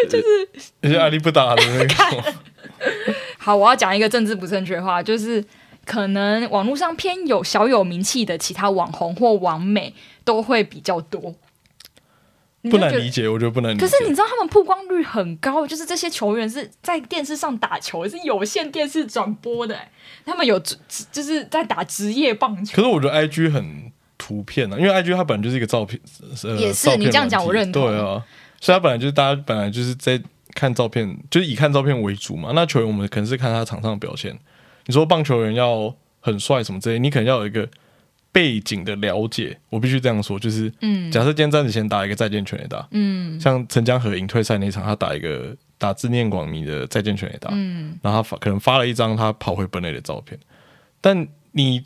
[0.09, 0.49] 就是
[0.81, 2.33] 有些阿力不打的那个。
[3.37, 5.43] 好，我要讲一个政治不正确的话，就是
[5.85, 9.93] 可能网络上偏有小有名气的其他网红或网美
[10.23, 11.35] 都会比较多。
[12.69, 13.85] 不难理解，我觉得不难理解。
[13.85, 19.77] 可是你知道他们曝光率很高，就是这些球员是在电视上打球，是有线电视转播的，
[20.25, 20.57] 他们有
[21.11, 22.75] 就是在打职业棒球。
[22.77, 25.99] 可是我觉得 IG 很图片啊，因为 IG 它本来就是一个照片，
[26.43, 27.83] 呃、也是你这样讲我认同。
[27.83, 28.23] 对啊，
[28.61, 30.21] 所以它本来就是大家本来就是在
[30.53, 32.53] 看照片，就是以看照片为主嘛。
[32.55, 34.39] 那球员我们可能是看他场上的表现。
[34.85, 37.67] 你说棒球员要很帅什么之类，你可能要有一个。
[38.33, 50.37] 背景的了解，我必须这样说，就是，嗯，假设今天詹子贤打一个再见全垒打，嗯，像陈江河隐退赛那场，他打一个打字念广迷的再见全垒打，嗯，然后他发可能发了一张他跑回本垒的照片，
[50.99, 51.83] 但你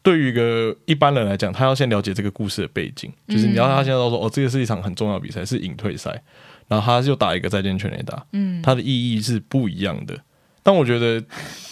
[0.00, 6.22] 对于一个一般人来讲，他要先了解这个故事的背景，就是你要他现在都说，哦，这个是一场很重要的比赛，是隐退赛，
[6.68, 10.16] 然后他就打一个再见全垒打，嗯，他的意义是不一样的。
[10.62, 11.22] 但我觉得，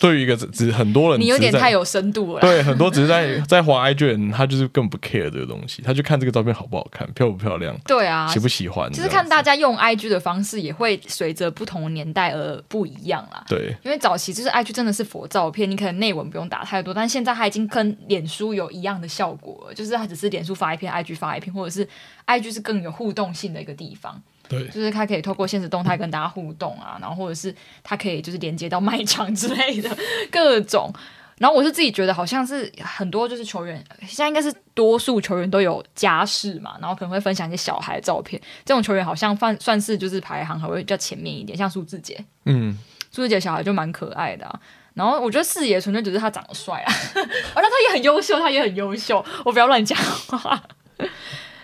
[0.00, 2.40] 对于一个只，只很多人，你有点太有深度了。
[2.40, 13.44] 对，很多只是在在滑 IG 人，他就是更不 care 这个东西，他就看这个照片好不好看，漂不漂亮，对啊，喜不喜欢，就是看大家用 IG 的方式也会随着不同年代而不一样啦。
[13.46, 21.86] 对，因为早期就是 IG 真的是 for 照片，你可能内文不用打太多，但现在它已经跟脸书有一样的效果了，就是它只是脸书发一篇，IG 发一篇，或者是
[22.26, 24.22] IG 是更有互动性的一个地方。
[24.48, 29.90] 对，就是他可以透过现实动态跟大家互动啊，然后或者是他可以就是连接到卖场之类的
[30.30, 30.92] 各种。
[31.38, 38.42] 然后我是自己觉得好像是很多就是球员，现在应该是多数球员都有家室嘛，然后可能会分享一些小孩的照片。
[38.64, 42.76] 这种球员好像算算是就是排行还会比较前面一点，像苏志杰，嗯，
[43.12, 44.60] 苏志杰小孩就蛮可爱的啊。
[44.94, 46.92] 然后我觉得四爷纯粹只是他长得帅啊，
[47.54, 50.60] 而且他也很优秀，他也很优秀，我不要乱讲话。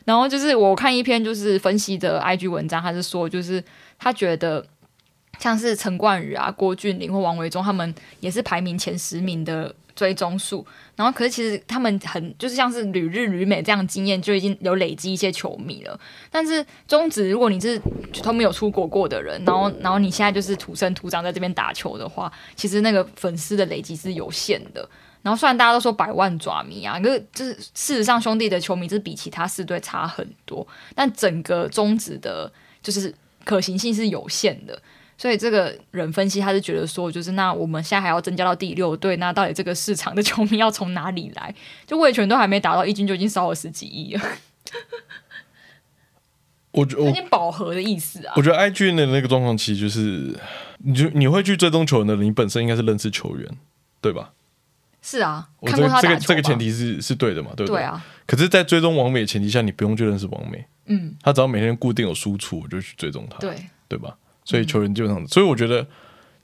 [0.05, 3.63] 然后就是我看一篇就是分析的 IG 文章，他是说就是
[3.99, 4.65] 他觉得
[5.39, 15.99] 像是陈冠宇啊、郭俊麟或王维中他们也是排名前十名的追踪数，然后可是其实他们很就是像是旅日旅美这样经验就已经有累积一些球迷了，
[16.31, 17.81] 但是中职如果你是
[18.23, 24.89] 都没有出国过的人，然后然后你现在就是土生土长在这边打球的话，其实那个粉丝的累积是有限的。
[25.25, 34.79] 然后虽然大家都说百万爪迷啊，可是就是事实上兄弟的球迷是比其他四队差很多，但整个宗旨的就是可行性是有限的。
[35.17, 41.55] 所以这个人分析，他是觉得说，就是那我们现在还要增加到第六队，那到底这个市场的球迷要从哪里来？
[41.87, 44.23] 就味全都还没达到，一军就已经烧了十几亿了。
[46.73, 48.35] 我觉得有点饱和的意思啊。
[48.37, 50.37] 我觉得 IG 的那个状况，其实就是，
[50.79, 53.49] 你就你会去追踪球员的，你本身应该是认识球员，
[54.01, 54.33] 对吧？
[55.07, 57.81] 是啊，我这个这个这个前提是是对的嘛，对不对？
[57.81, 58.03] 对啊。
[58.27, 63.55] 可是，在追踪王美的前提下，你不用去认识王美，嗯，他只要每天固定有输出，我就去追踪他，对
[63.87, 64.17] 对吧？
[64.47, 65.87] 所以球员基本上，嗯、所以我觉得，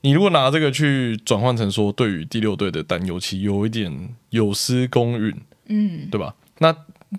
[0.02, 5.34] 你如果拿这个去转换成说，对于第六队的担忧，其实有一点有失公允，
[5.68, 6.34] 嗯，对吧？
[6.58, 6.70] 那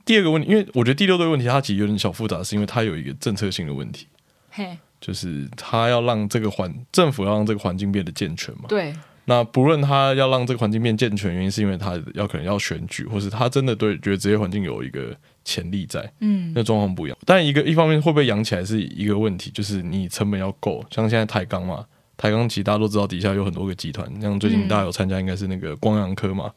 [0.06, 4.06] 第二个问题，因为我觉得第六队问题，它其实有点小复杂，是因为它有一个政策性的问题，
[4.52, 8.66] 嘿，就是他要让这个环政府要让这个环境变得健全嘛。
[8.68, 8.94] 对。
[9.26, 17.18] 那不论他要让这个环境变健全，原因是因为他要可能要选举，或是他真的对觉得职业环境有一个潜力在，嗯，那状况不一样。
[17.26, 21.86] 但一个一方面会不会养起来是一个问题，就是你成本要够，像现在台钢嘛，
[22.18, 26.52] 台钢其实大家都知道底下有很多个集团，像最近大家有参加应该是那个光阳科嘛。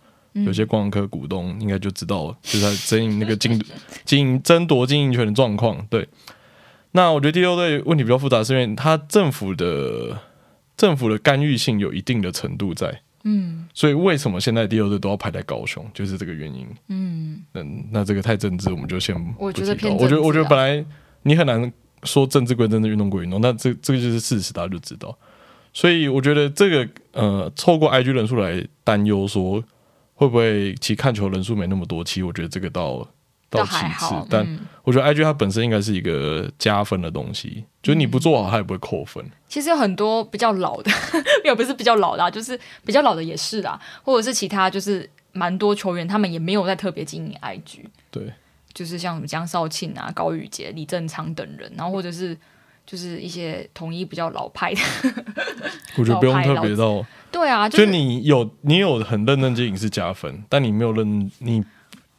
[0.45, 3.57] 有些光科股东应该就知道，就是在争赢那个经
[4.05, 5.87] 经营争夺经营权的状况。
[5.89, 6.09] 对，
[6.91, 10.19] 那我觉得第六队问题比较复杂，是因为它政府的
[10.77, 13.01] 政府的干预性有一定的程度在。
[13.25, 16.67] 嗯，所以为什么现在第二队都要排在高雄，就是这个原因。
[16.89, 19.45] 嗯，那，那这个太政治，我们就先不。
[19.45, 20.85] 我觉得偏我觉得我觉得本来
[21.23, 25.17] 你很难说政治归政治，运动归运动，那这这个就是事实，大家就知道。
[25.73, 29.65] 所以我觉得这个呃，透过 IG 人数来担忧说。
[30.17, 32.05] 会不会其实看球人数没那么多？
[32.05, 33.05] 其实我觉得这个倒
[33.55, 39.25] 倒其次，嗯、但我觉得 IG 它本身应该是一个加分的东西，就是你不做好，它也不会扣分。
[39.49, 40.91] 其实有很多比较老的，
[41.45, 47.85] 也不是比较老的，啊，就是比较老的也是啦，或者是其他就是蛮多球员，他们也没有在特别经营 IG。
[48.11, 48.33] 对，
[48.73, 52.37] 就是像什么江少庆啊、高宇杰、李正昌等人，然后或者是。
[52.87, 54.81] 就是一些统一比较老派的，
[55.97, 57.03] 我觉得 不用特别到。
[57.33, 61.65] 对啊，就是、就你有你有很认真经营是加分，但你没有认你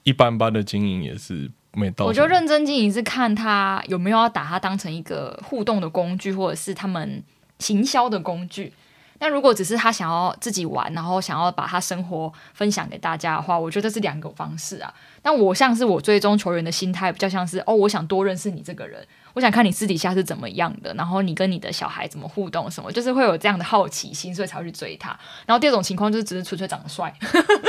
[0.06, 2.06] 一般般的经营也是没到。
[2.06, 7.22] 我觉得认真经营是看他有没有要把它当成一个互动的工具，或者是他们
[7.60, 8.72] 行销的工具。
[9.18, 14.94] 但如果只是他想要自己玩，然后想要把他生活分享给大家的话，我觉得是两个方式啊。
[15.22, 25.10] 但我像是我追踪球员的心态比较像是哦，我想多认识你这个人，我想看你私底下是怎么样的，然后你跟你的小孩怎么互动什么，就是会有这样的好奇心，所以才会去追他。
[25.46, 27.14] 然后第二种情况就是只是纯粹长得帅，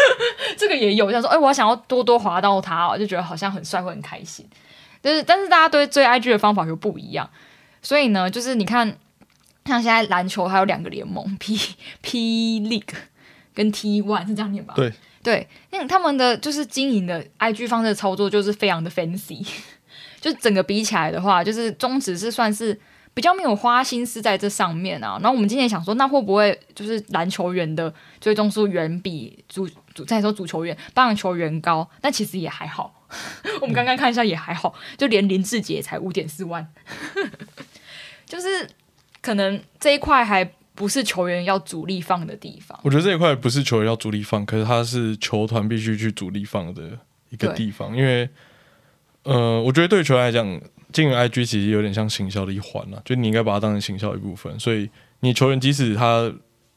[0.57, 4.48] 这个也有，像说哎，我想要多多滑到他，哦就觉得好像很帅会很开心。
[5.02, 7.29] 就是但是大家对追 IG 的方法又不一样，
[7.83, 8.96] 所以呢，就是你看。
[9.68, 11.59] 像现在篮球还有两个联盟，P
[12.00, 12.94] P League
[13.52, 14.74] 跟 T One 是这样念吧？
[14.76, 14.92] 对
[15.24, 19.44] 对，那他们的就是经营的 IG 方式的操作就是非常的 fancy，
[20.33, 22.79] 就整个比起来的话，就是中职是算是
[23.15, 25.19] 比较没有花心思在这上面啊。
[25.23, 31.89] 然后我们今天想说，那会不会就是篮球员的最终数远比足足再说足球员、棒球员高？
[32.01, 33.05] 但其实也还好，
[33.62, 36.67] 我们刚刚看一下也还好，就连林志杰才五点四万，
[38.27, 38.69] 就是。
[39.23, 42.79] 可能这一块还不是球员要主力放的地方。
[42.85, 46.97] 我觉得这一块不是球员要主力放，可是他是球团必须去主力放的
[47.31, 47.97] 一个地方。
[47.97, 48.31] 因为，
[49.27, 50.61] 呃，我觉得对球员来讲，
[50.93, 54.59] 经营 IG 其实有点像行销的一环了，就你应该把它当成行销一部分。
[54.59, 54.89] 所以，
[55.21, 56.23] 你球员即使他，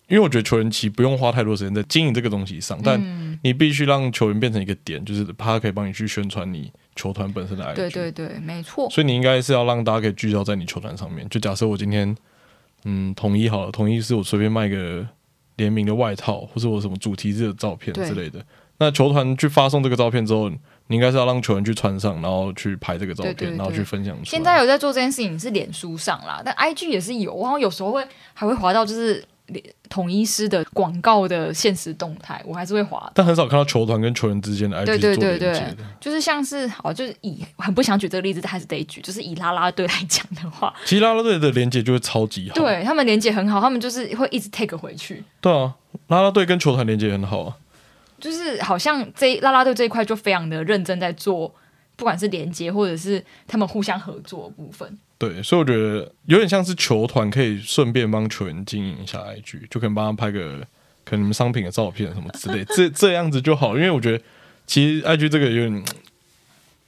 [0.08, 3.00] 因为我觉得球员其实不用花太多时间在经营这个东西上，但
[3.44, 7.76] 你必须让球员变成一个点，就是他可以帮你去宣传你球团本身的 IG。
[7.76, 8.90] 对对对，没错。
[8.90, 11.28] 所以你应该是要让大家可以聚焦在你球团上面。
[11.30, 12.16] 就假设我今天。
[12.86, 15.06] 嗯，统一好了，统一是我随便卖个
[15.58, 18.42] 联名的外套，或者我什么主题日的照片之类的。
[18.78, 20.50] 那球团去发送这个照片之后，
[20.89, 24.15] 你应该是要让球员去穿上，然后去拍这个照片，对对对，然后去分享。
[24.25, 29.23] 现在有在做这件事情是脸书上啦，但 IG 也是有，然后有时候会还会滑到就是。
[29.89, 45.23] 统一师的广告的限时动态，我还是会滑，但很少看到球团跟球员之间的 IG 对对对对，就是像是好，就是以很不想举这个例子，但还是得举，就是以啦啦队来讲的话，其实啦啦队的连接就会超级好，对他们连接很好，他们就是会一直 take 回去。
[45.41, 45.73] 对啊，
[46.10, 47.58] 啦啦队跟球团连接很好啊，
[48.20, 51.54] 就是好像这啦啦队这一块就非常的认真在做，
[51.96, 54.98] 不管是连接或者是他们互相合作的部分。
[55.18, 60.66] 对，所以我觉得有点像是球团可以顺便帮球员经营一下 IG，就可以帮他拍个
[61.04, 63.76] 可能你们商品的照片什么之类， 这这样子就好。
[63.76, 64.24] 因为我觉得
[64.66, 65.84] 其实 IG 这个有点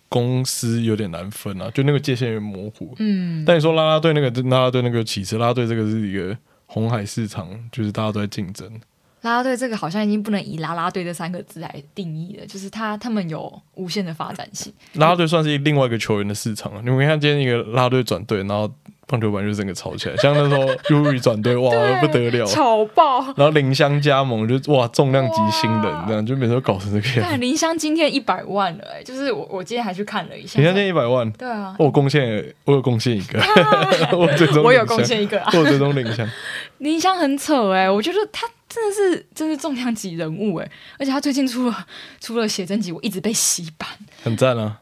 [0.07, 2.95] 公司有点难分啊，就那个界限有点模糊。
[2.99, 8.79] 嗯，但你说啦啦队那个啦啦队那个其实啦啦队这个是一个红海市场，就是大家都在竞争。
[9.21, 14.73] 啦啦队这个好像已经不能以拉拉队这三个字来定义了，就是他他们有无限的发展性。
[14.93, 16.81] 拉拉队算是另外一个球员的市场了。
[16.83, 18.69] 你们看今天一个啦啦队转队，然后
[19.05, 23.21] 棒球版就整个吵起来，像那时候 Yuri 转队，哇，不得了，吵爆。
[23.35, 27.39] 然后林香加盟就哇，重量级新人这样，就每次都搞成这个样。
[27.39, 33.39] 林香今天一百万了，哎，就是我我今天还去看了一下，林香今天一百万，对啊，我贡献，我有贡献一个，
[34.17, 36.27] 我最终我有贡献一个，我最终 林香，
[36.79, 38.47] 林香很扯哎，我觉得他。
[38.73, 40.71] 真的是，真是重量级人物哎！
[40.97, 41.85] 而且他最近出了
[42.21, 43.87] 出了写真集，我一直被洗版，
[44.23, 44.79] 很赞啊！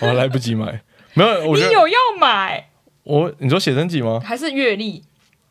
[0.00, 0.82] 我还来不及买，
[1.14, 2.68] 没有，我你有要买？
[3.02, 4.20] 我你说写真集吗？
[4.24, 5.02] 还是阅历？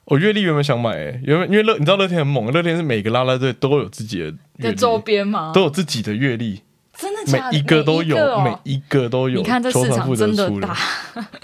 [0.06, 5.52] 我阅历原本想买，哎，原本因为乐，你知道乐天很猛，乐天是每个拉拉队都有自己的的周边吗？
[5.54, 6.62] 都有自己的阅历。
[7.32, 9.38] 每一个都有，每一个都有。
[9.38, 10.76] 你看这市场真的大，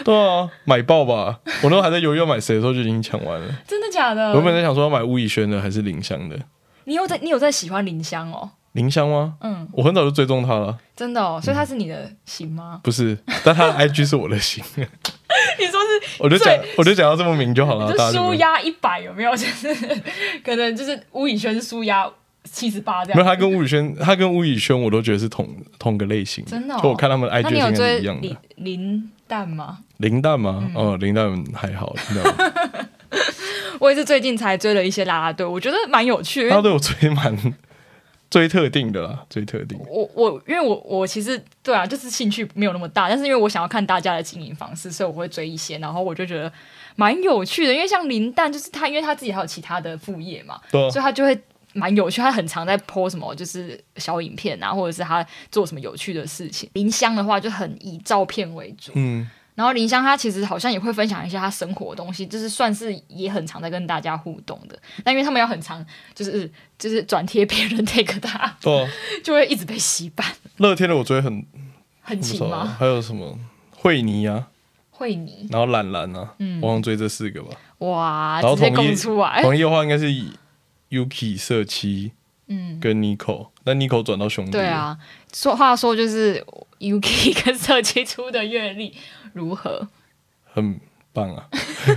[0.04, 1.40] 对啊，买爆吧！
[1.62, 3.48] 我那时候还在犹豫要买谁的时候，就已经抢完了。
[3.68, 4.34] 真的假的？
[4.34, 6.38] 我本来想说要买吴以轩的还是林香的。
[6.86, 8.50] 你有在你有在喜欢林香哦？
[8.74, 9.34] 林香吗？
[9.42, 10.78] 嗯，我很早就追踪他了。
[10.96, 12.80] 真的哦，所以他是你的型吗？
[12.84, 14.64] 不是，但他的 IG 是我的型。
[14.78, 16.18] 你说是？
[16.20, 18.12] 我就讲，我就讲到这么明就好了。
[18.12, 19.36] 舒压一百有没有？
[19.36, 19.74] 就是
[20.44, 22.10] 可能就是吴以轩是舒压。
[22.52, 26.80] 七十八这样，没有他跟吴宇轩， 他跟吴宇轩我都觉得是同同个类型，真的、哦。
[26.82, 28.28] 就我看他们 IG 应该是一样的。
[28.28, 29.80] 林林蛋吗？
[29.98, 30.64] 林蛋吗？
[30.70, 31.96] 嗯、哦，林蛋还好。
[33.80, 36.50] 我也是最近才追了一些啦啦队，我觉得蛮有趣的。
[36.50, 37.38] 啦啦队我追蛮
[38.30, 39.80] 追特定的啦，追特定。
[39.88, 46.52] 我我因为我我其实对啊，就是兴趣没有那么大，但是因为我想要看大家的经营方式，所以我会追一些，然后我就觉得
[46.96, 47.74] 蛮有趣的。
[47.74, 51.40] 因为像林蛋，就是他，因为他自己还有其他的副业嘛，对，所以他就会。
[51.74, 56.70] 蛮有趣，他很常在 po 什么，就是小影片啊，或者是他做什么有趣的事情。
[56.74, 64.78] 林香的话就很以照片为主，嗯，然后林香他其实好像也会分享一些他生活的东西，就是算是也很常在跟大家互动的。
[65.04, 68.90] 但因为他们要很常，就是就是转贴别人 take 他，对、啊，
[69.24, 70.26] 就会一直被洗版。
[70.58, 71.46] 乐天的我追很
[72.02, 72.76] 很勤吗？
[72.80, 73.38] 还有什么
[73.76, 74.48] 惠妮啊，
[74.90, 77.52] 惠妮，然后兰兰啊，嗯，我想追这四个吧。
[77.78, 80.32] 哇，然后统一出来，统一的话应该是以。
[80.90, 82.12] Yuki 社七，
[82.48, 84.52] 嗯，跟 Nico，那 Nico 转到兄弟。
[84.52, 84.98] 对啊，
[85.34, 86.44] 说话说就是
[86.80, 88.94] Yuki 跟社七出的阅历
[89.34, 89.88] 如何？
[90.52, 90.80] 很
[91.14, 91.48] 棒啊！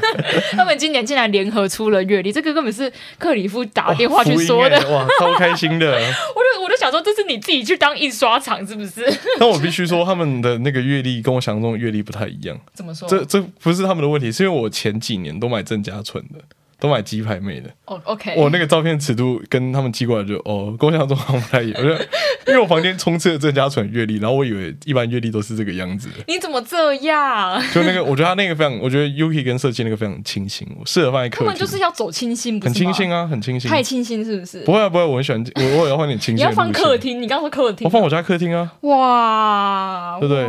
[0.53, 5.93] 他们今年竟然联合出了阅历，这个根本是克里夫打电话去说的，哇，超开心的！
[5.97, 9.03] 我就我就想说，这是你自己去当印刷厂是不是？
[9.39, 12.59] 但我必须说，他们的那个阅历跟我想象中的阅历不太一样。
[12.75, 13.09] 怎么说？
[13.09, 16.39] 这这不是他们的问题，是因为我前几年都买郑家纯的。
[16.83, 21.81] 都买鸡排妹的哦、oh,，OK，我那个照片尺度跟他们寄过来就哦，跟我想象中好像不太一样。
[21.81, 22.05] 我觉得，
[22.49, 26.09] 因为我房间充斥了郑家纯阅历，然后我以为一般阅历都是这个样子。
[26.27, 27.63] 你怎么这样？
[27.73, 31.47] 就那个，我觉得他那个非常，我觉得 Yuki 跟设计那个非常清新，我适合放在客厅。
[31.47, 33.71] 他们就是要走清新，很清新啊，很清新。
[33.71, 34.65] 太清新是不是？
[34.65, 36.39] 不会啊，不会，我很喜欢，我我也要放点清新。
[36.39, 37.23] 你要放客厅？
[37.23, 38.73] 你刚刚说客厅，我放我家客厅啊。
[38.81, 40.45] 哇，对不对？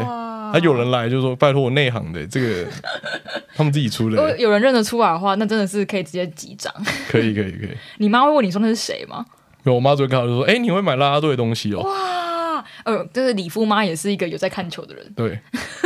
[0.53, 2.65] 还有人来就说拜托我内行的这个，
[3.55, 4.15] 他们自己出的。
[4.15, 6.71] 如果有人认得出来的话，那真的是可以直接集章。
[7.09, 7.69] 可以可以可以。
[7.97, 9.25] 你妈会问你说那是谁吗？
[9.63, 15.13] 没有，我妈昨天看到就说：“哎、欸，你会买啦啦队的东西哦。”哇，呃，就是李夫妈也是一个有在看球的人。
[15.15, 15.39] 对，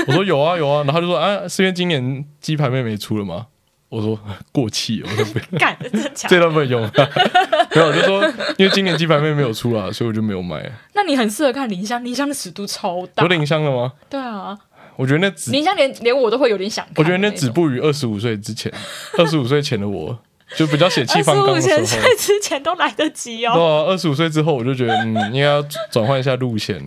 [0.08, 3.48] 我说有啊有啊，然后就说：“啊，是因为今年鸡排妹妹出了吗？”
[3.90, 4.20] 我说
[4.52, 5.78] 过气，我说 不要，干
[6.16, 6.82] 这段不能用。
[7.76, 8.22] 没有，我就说
[8.58, 10.70] 因为今年鸡排妹没有出啊，所以我就没有买。
[10.94, 13.24] 那你很适合看林香，林香的尺度超大。
[13.24, 13.94] 有林香的吗？
[14.10, 14.58] 对啊，
[14.96, 16.94] 我觉得那只林香连连我都会有点想看。
[16.98, 18.72] 我觉得那止步于二十五岁之前，
[19.18, 20.18] 二十五岁前的我
[20.56, 21.76] 就比较血气方刚的时候。
[21.78, 23.54] 二十五岁之前都来得及哦。
[23.54, 26.82] 对啊，二十五岁之后我就觉得嗯，应该要转换一下路线，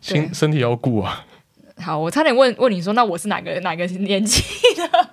[0.00, 1.24] 身身体要顾啊。
[1.82, 4.42] 好，我差点问问你说，那我是哪个哪个年纪
[4.76, 5.08] 的？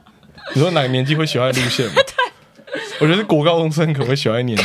[0.54, 1.94] 你说哪个年纪会喜欢路线吗？
[2.66, 4.64] 对，我觉得是国高中生可能会喜欢年纪。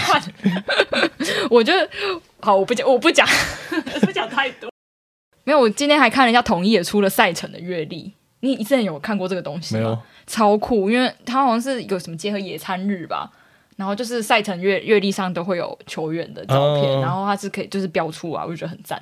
[1.51, 1.88] 我觉得
[2.40, 3.27] 好，我不讲，我不讲，
[4.01, 4.70] 不讲太多。
[5.44, 8.12] 没有，我今天还看了一下，统一也出了赛程的阅历。
[8.40, 9.81] 你之前有看过这个东西吗？
[9.81, 13.31] 没有，超酷，因为它好像是有什么结合野餐日吧，
[13.77, 19.01] 然后就是赛程阅阅历上都会有球员的照片，嗯、然后它是可以就是标出来，我就觉得很赞。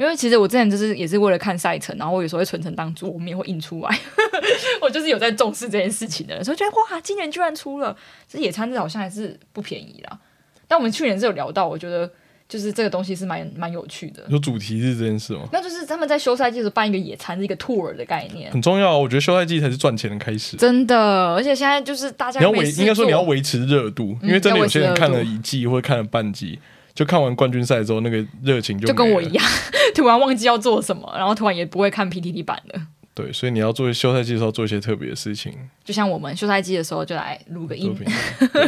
[0.00, 3.98] 因为其实我之前就是也是为了看赛程，然后我有时候会存成当桌面或印出来，
[4.80, 7.94] 我就是有在重视这件事情的人，所以觉得哇，今年居然出了，
[8.26, 10.18] 这野餐日好像还是不便宜啦。
[10.66, 12.10] 但我们去年是有聊到，我觉得
[12.48, 14.24] 就是这个东西是蛮蛮有趣的。
[14.30, 15.42] 有主题日这件事吗？
[15.52, 18.96] 那就是他们在休赛季的时候办一个野餐，是一个 tour 的概念，很重要。
[18.96, 21.34] 我觉得休赛季才是赚钱的开始，真的。
[21.34, 26.58] 而且现在就是大家你要维，应该说你要维持热度，嗯，因为真的有些人看了一季或者看了半季。
[27.00, 29.42] 就看完冠军赛之后，那个热情就就跟我一样，
[29.96, 32.78] 突然忘记要做什么，然后突然也不会看 PTT 版的。
[33.14, 35.50] 对，所以你要做休赛季的时候做一些特别的事情，
[35.82, 37.96] 就像我们休赛季的时候就来录个音。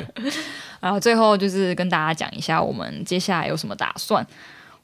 [0.80, 4.26] 然后最后就是跟大家讲一下，我们接下来有什么打算。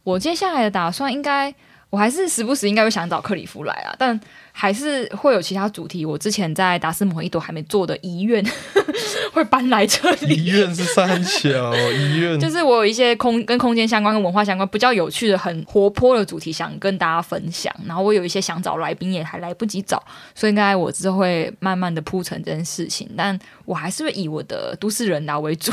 [0.04, 1.50] 我接下来的打算应该，
[1.88, 4.20] 我还是时不时应该会想找克里夫来啊，但
[4.60, 6.04] 还是会有其他主题。
[6.04, 8.44] 我之前在达斯摩一朵还没做的遗愿，
[9.32, 10.34] 会搬来这里。
[10.34, 17.72] 遗愿是三小遗愿，就是我有一些空跟空间相关、跟文化相关比较有趣的、很活泼的主题想跟大家分享。
[17.86, 20.02] 然后我有一些想找来宾，也还来不及找，
[20.34, 23.08] 所以应该我之后会慢慢的铺陈这件事情。
[23.16, 25.70] 但我还是会以我的都市人达为主。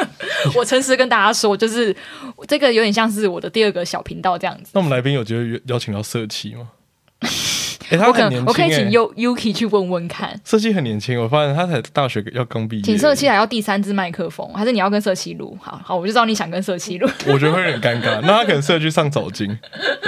[0.56, 1.94] 我诚实跟大家说，就是
[2.48, 4.70] 这个有点像是我的第二个小频道这样子。
[4.72, 6.70] 那我们来宾有觉得邀请到社企吗？
[7.92, 10.40] 欸、他很年轻，我可以请 Yuki 去问问看。
[10.44, 12.82] 色七很年轻，我发现他才大学要刚毕业。
[12.82, 15.56] 请色七来要第三支麦克风，还是你要跟色七录？
[15.60, 17.08] 好好，我就知道你想跟色七录。
[17.28, 19.46] 我觉得会有点尴尬，那他可能适合去上走金。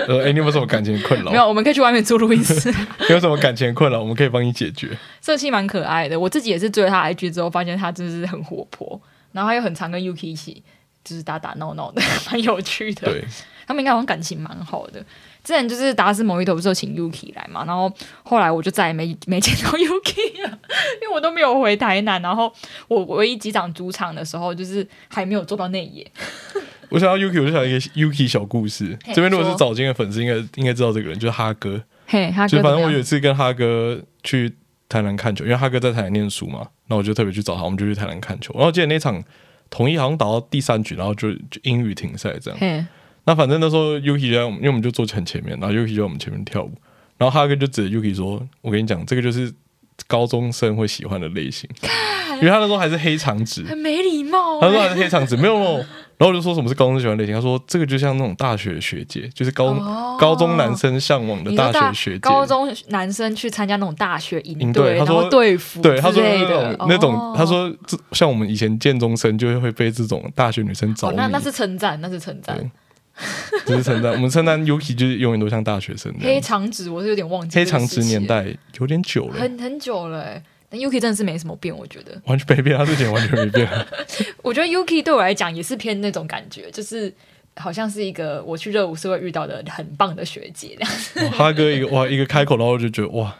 [0.08, 1.30] 呃，哎、欸，你有没有什么感情困扰？
[1.30, 2.70] 没有，我们可以去外面租录音室。
[2.70, 4.00] 你有什么感情困扰？
[4.00, 4.88] 我们可以帮你解决。
[5.20, 9.00] 色七蛮可爱的，我自己也是追了他 IG 之后，发现他真是很活泼，
[9.32, 10.62] 然后他又很常跟 Yuki 一起，
[11.04, 13.10] 就是打打闹闹的， 蛮有趣的。
[13.12, 13.24] 对，
[13.66, 15.04] 他们应该好像感情蛮好的。
[15.44, 17.92] 之前就是达斯某一头不是有请 Yuki 来嘛，然后
[18.22, 20.58] 后来我就再也没没见到 Yuki 了，
[21.02, 22.20] 因为我都没有回台南。
[22.22, 22.50] 然后
[22.88, 26.10] 我唯一机场主场的时候，就是还没有做到内野。
[26.88, 28.98] 我想到 Yuki，我就想一个 Yuki 小故事。
[29.08, 31.82] 这边如果是早间的粉丝，应该应该知道这个人，就是哈哥。
[32.06, 32.56] 嘿，哈哥。
[32.56, 34.50] 就反正我有一次跟哈哥去
[34.88, 38.54] 台南看球，因为哈哥在台南念书嘛，那我就特别去找他，我们就去台南看球。
[38.54, 39.22] 然后记得那场
[39.68, 42.86] 统一好像打到第三局，然后就就英语停赛这样。
[43.26, 46.72] 那反正那时候 Yuki 在，因为我们就坐很前面，然后 Yuki 就在我们前面跳舞，
[47.16, 49.52] 然后哈哥就指着 Yuki 说：“我跟你讲，这个就是
[50.06, 51.68] 高中生会喜欢的类型，
[52.36, 54.60] 因为他那时候还是黑长直，很没礼貌。
[54.60, 55.84] 他说还是黑长直，没有，没有。
[56.16, 72.58] 然后我就说什么是高中生喜欢类型，他说这个就像那种大学学姐，就是高、哦、高中男生向往的大学学姐，高中男生去参加那种大学营队，他说队服，对，他说那种那种，哦、他说这像我们以前建中生就会被这种大学女生找、哦，那那是称赞，那是称赞。”
[73.64, 76.12] 只是称赞，我们称赞 Yuki 就是永远都像大学生。
[76.20, 77.56] 黑长直，我是有点忘记。
[77.58, 78.46] 黑长直年代
[78.78, 80.22] 有点久了，很很久了。
[80.22, 83.68] 哎，但 Yuki 真的是没什么变，我觉得完全没变，他之前完全没变。
[84.42, 87.12] 我觉得 Yuki 对我来讲也是偏那种感觉，就是
[87.56, 90.76] 好像是一个我去热舞社会遇到的很棒的学姐
[91.14, 91.30] 这样。
[91.30, 93.34] 哈哥一个哇，一个开口，然后我就觉得哇。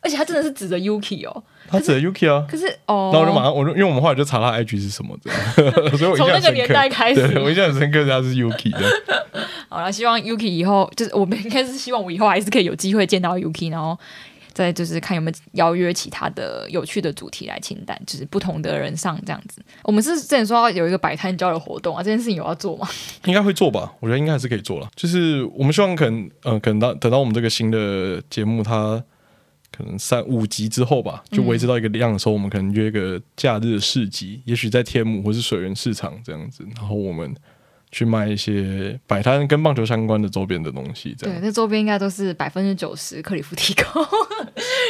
[0.00, 2.46] 而且他真的是指着 Yuki 哦，他指着 Yuki 啊。
[2.48, 5.30] 可是哦，然后我就马上，我就因为我们后来就查他 IG 是什么的，
[5.98, 8.80] 所以我从那个年代开始，我印象很深刻，他是 Yuki 的。
[9.68, 13.96] 好了，希望 Yuki 以后就是我们应该是希望我以后还是可以有机会见到 Yuki，然后
[14.52, 19.62] 再就是看有没有邀约其他的有趣的主题来清单，就是不同的人上这样子。
[19.84, 22.88] 我们是之前说有一个摆摊交流活动啊，这件事情有要做吗？
[23.26, 24.88] 应该会做吧，我觉得应该还是可以做了。
[24.96, 29.00] 就是我们希望可能，嗯、呃，可能到等到我们这个新的节目它。
[29.80, 37.34] 可能三五集之后吧，就维持到一个量的时候，嗯、我们可能约一个假日的市集，也许在天母或是水源市场这样子，然后我们
[37.90, 41.14] 去卖一些摆摊跟棒球相关的周边的东西。
[41.18, 44.02] 这样，对，那周边应该都是百分之九十克里夫提供，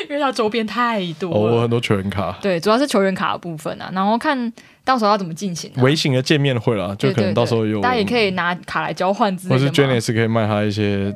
[0.09, 1.37] 因为它周边太多了。
[1.37, 2.37] 哦，我很多球员卡。
[2.43, 4.53] 对，主要是球员卡的部分啊，然后看
[4.85, 5.83] 到时候要怎么进行、啊。
[5.83, 9.61] 微型的见面会啦，就可能到时候有，大家也可以拿卡来交换之类的。
[9.61, 11.15] 或是可以卖他一些。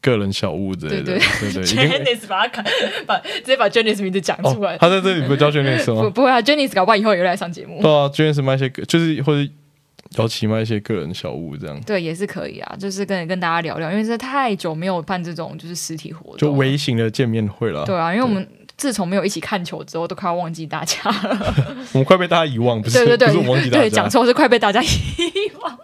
[0.00, 1.64] 个人小物之类的，对对对，
[2.14, 2.62] Janice 把他
[3.06, 6.02] 把直接把 Janice 名字讲出来，他在这里 不叫 Janice 吗？
[6.02, 7.82] 不不会啊，Janice 搞不好以后也会来上节目。
[7.82, 9.50] 对啊，Janice 卖一些就是或者
[10.16, 17.84] 姚琪卖一些个人小物这样，对，也是可以啊，就是跟跟大家聊聊，因为是太久没有办这种就是实体活动，就微型的见面会了。
[17.84, 18.46] 对啊，因为我们
[18.76, 21.54] 自从没有一起看球之后，都快要忘记大家了。
[21.92, 22.98] 我们快被大家遗忘，不是？
[23.04, 24.88] 对对对，不是我忘记大家，对，讲错是快被大家遗
[25.60, 25.78] 忘。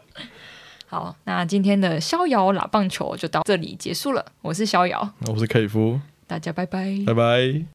[0.94, 4.24] 好，那今天的逍遥喇棒球就到这里结束了。
[4.42, 7.64] 我是逍遥，我是凯夫，大家拜拜，拜拜。